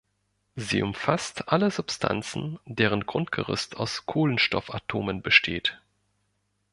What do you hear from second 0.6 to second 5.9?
umfasst alle Substanzen, deren Grundgerüst aus Kohlenstoffatomen besteht.